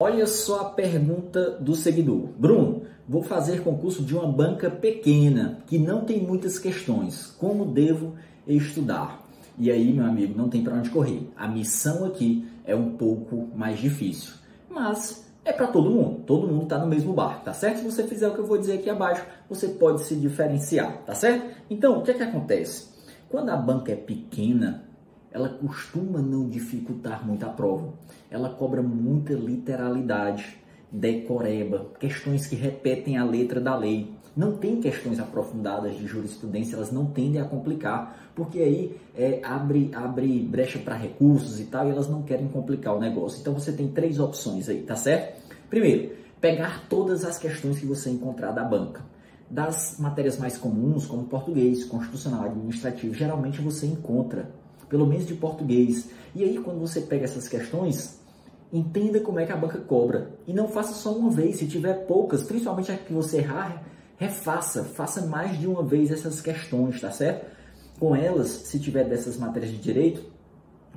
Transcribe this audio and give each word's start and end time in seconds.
Olha 0.00 0.28
só 0.28 0.60
a 0.60 0.64
pergunta 0.66 1.58
do 1.58 1.74
seguidor. 1.74 2.28
Bruno, 2.38 2.82
vou 3.08 3.20
fazer 3.20 3.64
concurso 3.64 4.04
de 4.04 4.14
uma 4.14 4.30
banca 4.30 4.70
pequena 4.70 5.58
que 5.66 5.76
não 5.76 6.04
tem 6.04 6.22
muitas 6.22 6.56
questões. 6.56 7.34
Como 7.36 7.64
devo 7.64 8.14
estudar? 8.46 9.26
E 9.58 9.68
aí, 9.72 9.92
meu 9.92 10.04
amigo, 10.04 10.38
não 10.38 10.48
tem 10.48 10.62
para 10.62 10.76
onde 10.76 10.90
correr. 10.90 11.28
A 11.36 11.48
missão 11.48 12.04
aqui 12.04 12.46
é 12.64 12.76
um 12.76 12.92
pouco 12.92 13.48
mais 13.56 13.80
difícil, 13.80 14.34
mas 14.70 15.28
é 15.44 15.52
para 15.52 15.66
todo 15.66 15.90
mundo. 15.90 16.22
Todo 16.24 16.46
mundo 16.46 16.62
está 16.62 16.78
no 16.78 16.86
mesmo 16.86 17.12
barco, 17.12 17.44
tá 17.46 17.52
certo? 17.52 17.78
Se 17.78 17.84
você 17.84 18.04
fizer 18.04 18.28
o 18.28 18.34
que 18.34 18.38
eu 18.38 18.46
vou 18.46 18.56
dizer 18.56 18.74
aqui 18.74 18.88
abaixo, 18.88 19.26
você 19.50 19.66
pode 19.66 20.02
se 20.02 20.14
diferenciar, 20.14 20.98
tá 20.98 21.12
certo? 21.16 21.44
Então, 21.68 21.98
o 21.98 22.02
que 22.04 22.12
é 22.12 22.14
que 22.14 22.22
acontece? 22.22 22.86
Quando 23.28 23.50
a 23.50 23.56
banca 23.56 23.90
é 23.90 23.96
pequena, 23.96 24.87
ela 25.30 25.48
costuma 25.48 26.20
não 26.20 26.48
dificultar 26.48 27.26
muito 27.26 27.44
a 27.44 27.48
prova. 27.48 27.92
Ela 28.30 28.50
cobra 28.50 28.82
muita 28.82 29.34
literalidade, 29.34 30.58
decoreba, 30.90 31.86
questões 31.98 32.46
que 32.46 32.56
repetem 32.56 33.18
a 33.18 33.24
letra 33.24 33.60
da 33.60 33.76
lei. 33.76 34.12
Não 34.36 34.56
tem 34.56 34.80
questões 34.80 35.18
aprofundadas 35.18 35.96
de 35.96 36.06
jurisprudência, 36.06 36.76
elas 36.76 36.92
não 36.92 37.06
tendem 37.06 37.40
a 37.40 37.44
complicar, 37.44 38.30
porque 38.34 38.60
aí 38.60 38.96
é, 39.16 39.40
abre, 39.42 39.90
abre 39.92 40.40
brecha 40.40 40.78
para 40.78 40.94
recursos 40.94 41.58
e 41.58 41.64
tal, 41.64 41.88
e 41.88 41.90
elas 41.90 42.08
não 42.08 42.22
querem 42.22 42.48
complicar 42.48 42.94
o 42.94 43.00
negócio. 43.00 43.40
Então 43.40 43.52
você 43.52 43.72
tem 43.72 43.88
três 43.88 44.20
opções 44.20 44.68
aí, 44.68 44.82
tá 44.82 44.94
certo? 44.94 45.42
Primeiro, 45.68 46.12
pegar 46.40 46.86
todas 46.88 47.24
as 47.24 47.36
questões 47.36 47.80
que 47.80 47.86
você 47.86 48.10
encontrar 48.10 48.52
da 48.52 48.62
banca. 48.62 49.02
Das 49.50 49.96
matérias 49.98 50.38
mais 50.38 50.56
comuns, 50.56 51.06
como 51.06 51.24
português, 51.24 51.84
constitucional, 51.84 52.44
administrativo, 52.44 53.14
geralmente 53.14 53.60
você 53.60 53.86
encontra 53.86 54.50
pelo 54.88 55.06
menos 55.06 55.26
de 55.26 55.34
português. 55.34 56.10
E 56.34 56.44
aí, 56.44 56.58
quando 56.58 56.80
você 56.80 57.00
pega 57.00 57.24
essas 57.24 57.48
questões, 57.48 58.18
entenda 58.72 59.20
como 59.20 59.40
é 59.40 59.46
que 59.46 59.52
a 59.52 59.56
banca 59.56 59.78
cobra. 59.78 60.30
E 60.46 60.52
não 60.52 60.68
faça 60.68 60.94
só 60.94 61.12
uma 61.12 61.30
vez, 61.30 61.56
se 61.56 61.66
tiver 61.66 62.06
poucas, 62.06 62.42
principalmente 62.42 62.92
a 62.92 62.96
que 62.96 63.12
você 63.12 63.38
errar, 63.38 63.82
refaça, 64.16 64.84
faça 64.84 65.26
mais 65.26 65.58
de 65.58 65.66
uma 65.66 65.82
vez 65.82 66.10
essas 66.10 66.40
questões, 66.40 67.00
tá 67.00 67.10
certo? 67.10 67.46
Com 67.98 68.14
elas, 68.14 68.48
se 68.48 68.78
tiver 68.78 69.04
dessas 69.04 69.36
matérias 69.36 69.70
de 69.72 69.78
direito, 69.78 70.24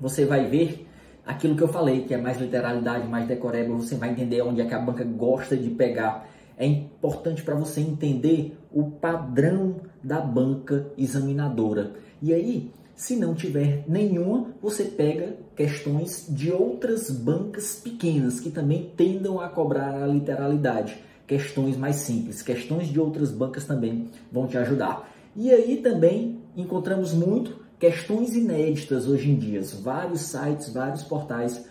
você 0.00 0.24
vai 0.24 0.48
ver 0.48 0.86
aquilo 1.24 1.56
que 1.56 1.62
eu 1.62 1.68
falei, 1.68 2.04
que 2.04 2.14
é 2.14 2.16
mais 2.16 2.40
literalidade, 2.40 3.06
mais 3.06 3.26
decoreba, 3.26 3.74
você 3.74 3.94
vai 3.94 4.10
entender 4.10 4.42
onde 4.42 4.60
é 4.60 4.66
que 4.66 4.74
a 4.74 4.78
banca 4.78 5.04
gosta 5.04 5.56
de 5.56 5.70
pegar. 5.70 6.28
É 6.56 6.66
importante 6.66 7.42
para 7.42 7.54
você 7.54 7.80
entender 7.80 8.58
o 8.72 8.90
padrão 8.90 9.76
da 10.02 10.20
banca 10.20 10.90
examinadora. 10.96 11.92
E 12.20 12.34
aí, 12.34 12.70
se 13.00 13.16
não 13.16 13.34
tiver 13.34 13.82
nenhuma, 13.88 14.48
você 14.60 14.84
pega 14.84 15.34
questões 15.56 16.26
de 16.28 16.52
outras 16.52 17.10
bancas 17.10 17.80
pequenas 17.82 18.40
que 18.40 18.50
também 18.50 18.92
tendam 18.94 19.40
a 19.40 19.48
cobrar 19.48 20.02
a 20.02 20.06
literalidade. 20.06 21.02
Questões 21.26 21.78
mais 21.78 21.96
simples, 21.96 22.42
questões 22.42 22.88
de 22.88 23.00
outras 23.00 23.30
bancas 23.30 23.64
também 23.64 24.10
vão 24.30 24.46
te 24.46 24.58
ajudar. 24.58 25.10
E 25.34 25.50
aí 25.50 25.78
também 25.78 26.42
encontramos 26.54 27.14
muito 27.14 27.64
questões 27.78 28.34
inéditas 28.34 29.08
hoje 29.08 29.30
em 29.30 29.36
dia. 29.36 29.62
Vários 29.80 30.20
sites, 30.20 30.70
vários 30.70 31.02
portais, 31.02 31.66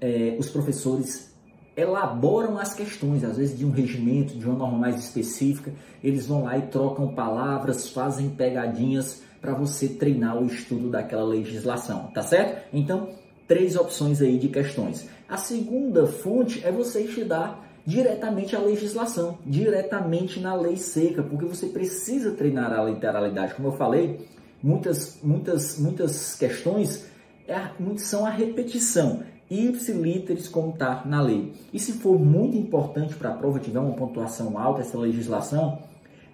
é, 0.00 0.36
os 0.40 0.50
professores 0.50 1.32
elaboram 1.76 2.58
as 2.58 2.74
questões, 2.74 3.22
às 3.22 3.36
vezes 3.36 3.56
de 3.56 3.64
um 3.64 3.70
regimento, 3.70 4.36
de 4.36 4.44
uma 4.44 4.58
norma 4.58 4.78
mais 4.78 4.98
específica, 4.98 5.72
eles 6.02 6.26
vão 6.26 6.42
lá 6.42 6.58
e 6.58 6.62
trocam 6.62 7.14
palavras, 7.14 7.90
fazem 7.90 8.30
pegadinhas 8.30 9.22
para 9.44 9.52
você 9.52 9.86
treinar 9.86 10.42
o 10.42 10.46
estudo 10.46 10.88
daquela 10.88 11.22
legislação, 11.22 12.10
tá 12.14 12.22
certo? 12.22 12.66
Então, 12.72 13.10
três 13.46 13.76
opções 13.76 14.22
aí 14.22 14.38
de 14.38 14.48
questões. 14.48 15.06
A 15.28 15.36
segunda 15.36 16.06
fonte 16.06 16.64
é 16.64 16.72
você 16.72 17.02
estudar 17.02 17.62
diretamente 17.84 18.56
a 18.56 18.58
legislação, 18.58 19.36
diretamente 19.44 20.40
na 20.40 20.54
lei 20.54 20.78
seca, 20.78 21.22
porque 21.22 21.44
você 21.44 21.66
precisa 21.66 22.30
treinar 22.30 22.72
a 22.72 22.82
literalidade. 22.82 23.52
Como 23.52 23.68
eu 23.68 23.72
falei, 23.72 24.26
muitas, 24.62 25.18
muitas, 25.22 25.78
muitas 25.78 26.34
questões 26.36 27.04
é, 27.46 27.68
são 27.98 28.24
a 28.24 28.30
repetição, 28.30 29.22
ipsiliteres 29.50 30.48
como 30.48 30.70
está 30.70 31.02
na 31.04 31.20
lei. 31.20 31.52
E 31.70 31.78
se 31.78 31.92
for 31.92 32.18
muito 32.18 32.56
importante 32.56 33.14
para 33.14 33.28
a 33.28 33.34
prova, 33.34 33.60
tiver 33.60 33.78
uma 33.80 33.92
pontuação 33.92 34.58
alta 34.58 34.80
essa 34.80 34.96
legislação, 34.96 35.82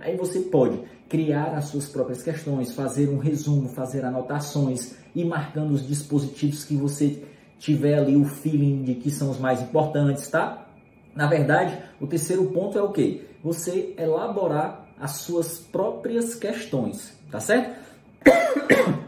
Aí 0.00 0.16
você 0.16 0.40
pode 0.40 0.80
criar 1.08 1.54
as 1.54 1.66
suas 1.66 1.86
próprias 1.86 2.22
questões, 2.22 2.74
fazer 2.74 3.08
um 3.08 3.18
resumo, 3.18 3.68
fazer 3.68 4.04
anotações 4.04 4.94
e 5.14 5.24
marcando 5.24 5.72
os 5.72 5.86
dispositivos 5.86 6.64
que 6.64 6.74
você 6.74 7.22
tiver 7.58 7.98
ali 7.98 8.16
o 8.16 8.24
feeling 8.24 8.82
de 8.82 8.94
que 8.94 9.10
são 9.10 9.30
os 9.30 9.38
mais 9.38 9.60
importantes, 9.60 10.28
tá? 10.28 10.66
Na 11.14 11.26
verdade, 11.26 11.76
o 12.00 12.06
terceiro 12.06 12.46
ponto 12.46 12.78
é 12.78 12.82
o 12.82 12.92
que? 12.92 13.28
Você 13.42 13.94
elaborar 13.98 14.88
as 14.98 15.12
suas 15.12 15.58
próprias 15.58 16.34
questões, 16.34 17.12
tá 17.30 17.40
certo? 17.40 17.78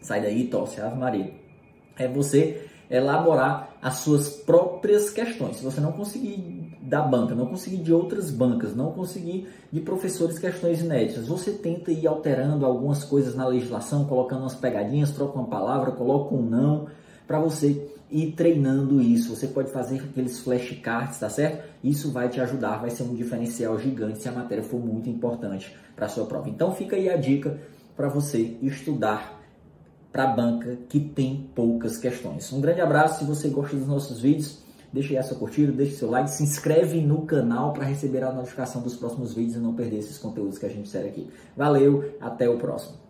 Sai 0.00 0.22
daí, 0.22 0.46
tosse, 0.46 0.80
Ave 0.80 0.98
Maria. 0.98 1.32
É 1.98 2.08
você 2.08 2.66
elaborar 2.90 3.76
as 3.80 3.98
suas 3.98 4.28
próprias 4.28 5.10
questões. 5.10 5.56
Se 5.56 5.64
você 5.64 5.80
não 5.80 5.92
conseguir 5.92 6.76
da 6.82 7.00
banca, 7.02 7.34
não 7.34 7.46
conseguir 7.46 7.78
de 7.78 7.92
outras 7.92 8.30
bancas, 8.30 8.74
não 8.74 8.90
conseguir 8.90 9.48
de 9.70 9.80
professores 9.80 10.38
questões 10.38 10.80
inéditas, 10.80 11.28
você 11.28 11.52
tenta 11.52 11.92
ir 11.92 12.06
alterando 12.06 12.66
algumas 12.66 13.04
coisas 13.04 13.34
na 13.36 13.46
legislação, 13.46 14.06
colocando 14.06 14.40
umas 14.40 14.56
pegadinhas, 14.56 15.12
troca 15.12 15.38
uma 15.38 15.46
palavra, 15.46 15.92
coloca 15.92 16.34
um 16.34 16.42
não, 16.42 16.88
para 17.28 17.38
você 17.38 17.88
ir 18.10 18.32
treinando 18.32 19.00
isso. 19.00 19.36
Você 19.36 19.46
pode 19.46 19.70
fazer 19.70 20.00
aqueles 20.00 20.40
flashcards, 20.40 21.20
tá 21.20 21.30
certo? 21.30 21.68
Isso 21.84 22.10
vai 22.10 22.28
te 22.28 22.40
ajudar, 22.40 22.78
vai 22.78 22.90
ser 22.90 23.04
um 23.04 23.14
diferencial 23.14 23.78
gigante 23.78 24.18
se 24.18 24.28
a 24.28 24.32
matéria 24.32 24.64
for 24.64 24.80
muito 24.80 25.08
importante 25.08 25.72
para 25.94 26.08
sua 26.08 26.26
prova. 26.26 26.48
Então 26.48 26.74
fica 26.74 26.96
aí 26.96 27.08
a 27.08 27.16
dica 27.16 27.56
para 27.96 28.08
você 28.08 28.56
estudar 28.62 29.39
para 30.12 30.24
a 30.24 30.34
banca 30.34 30.78
que 30.88 30.98
tem 30.98 31.48
poucas 31.54 31.96
questões. 31.96 32.52
Um 32.52 32.60
grande 32.60 32.80
abraço, 32.80 33.20
se 33.20 33.24
você 33.24 33.48
gosta 33.48 33.76
dos 33.76 33.86
nossos 33.86 34.20
vídeos, 34.20 34.58
deixe 34.92 35.12
aí 35.12 35.18
a 35.18 35.22
sua 35.22 35.38
curtida, 35.38 35.72
deixe 35.72 35.96
seu 35.96 36.10
like, 36.10 36.30
se 36.30 36.42
inscreve 36.42 37.00
no 37.00 37.22
canal 37.22 37.72
para 37.72 37.84
receber 37.84 38.24
a 38.24 38.32
notificação 38.32 38.82
dos 38.82 38.96
próximos 38.96 39.34
vídeos 39.34 39.56
e 39.56 39.58
não 39.58 39.74
perder 39.74 39.98
esses 39.98 40.18
conteúdos 40.18 40.58
que 40.58 40.66
a 40.66 40.68
gente 40.68 40.82
insere 40.82 41.08
aqui. 41.08 41.28
Valeu, 41.56 42.14
até 42.20 42.48
o 42.48 42.58
próximo. 42.58 43.09